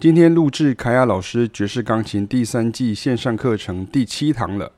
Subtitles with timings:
[0.00, 4.72] 今天录制凯亚老师爵士钢琴第三季线上课程第七堂了。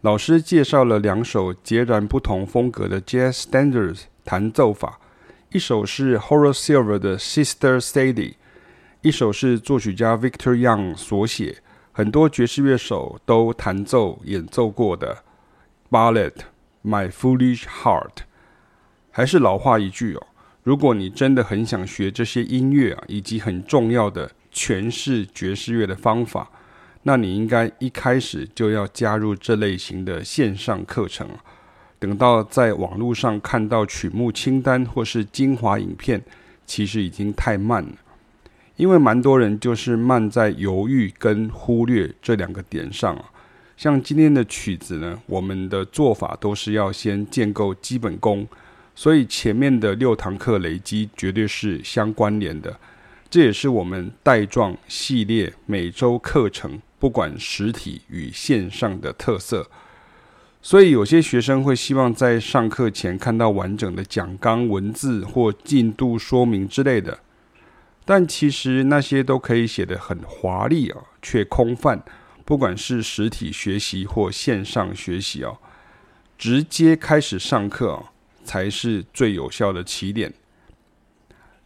[0.00, 4.98] 老师介绍了两首截然不同风格的 Jazz Standards 弹奏法，
[5.52, 8.34] 一首是 Horace Silver 的 Sister Sadie，
[9.02, 11.58] 一首是作曲家 Victor Young 所写，
[11.92, 15.18] 很多爵士乐手都弹奏演奏过的
[15.88, 16.32] Ballad
[16.84, 18.24] My Foolish Heart。
[19.12, 20.26] 还是老话一句哦，
[20.64, 26.50] 如果你真的很想学这些音乐啊，以及很重要的诠释爵士乐的方法。
[27.02, 31.28] 那你应该一开始就要加入这类型的线上课程，
[31.98, 36.22] 等到在网络上看到曲目清单或是精华影片，
[36.64, 37.92] 其实已经太慢了。
[38.76, 43.30] 因为蛮多人就是慢在犹豫跟忽略这两个点上啊。
[43.76, 48.48] 像今天的曲子呢，我们的做法都是要先建构基本功，
[48.94, 52.78] 所以前面的六堂课累积绝对是相关联的。
[53.28, 56.80] 这也是我们带状系列每周课程。
[56.96, 59.68] 不管实体与线上的特色，
[60.62, 67.18] 所以有些学生会希望在上课前看到完整的讲纲文字或进度说明之类的，
[68.06, 72.02] 但其实那些都可以写得很华丽啊，却空泛。
[72.46, 75.52] 不管是实体学习或线上学习啊，
[76.38, 78.12] 直接开始上课啊，
[78.44, 80.32] 才是最有效的起点。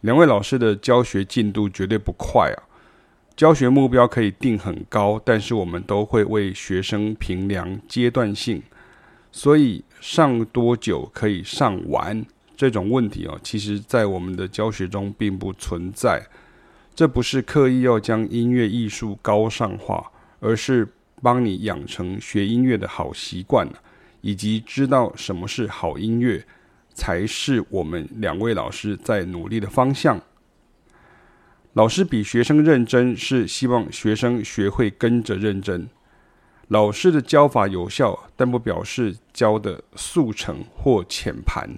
[0.01, 2.57] 两位老师的教学进度绝对不快啊。
[3.35, 8.61] 教学目标可以定很高，但是我们都会为学生评量阶段性，
[9.31, 12.25] 所以上多久可以上完
[12.57, 16.21] 这种问题哦，其实在我们的教学中并不存在。
[16.93, 20.85] 这不是刻意要将音乐艺术高尚化，而是
[21.21, 23.65] 帮你养成学音乐的好习惯，
[24.19, 26.45] 以及知道什么是好音乐，
[26.93, 30.21] 才是我们两位老师在努力的方向。
[31.73, 35.87] 老师比学生认真，是希望学生学会跟着认真。
[36.67, 41.69] 老师的教法有效，但不表示教的速成或浅盘。